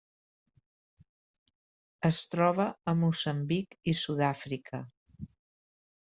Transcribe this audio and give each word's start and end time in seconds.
Es 2.09 2.21
troba 2.31 2.65
a 2.93 2.97
Moçambic 3.03 3.77
i 3.93 3.97
Sud-àfrica. 4.01 4.83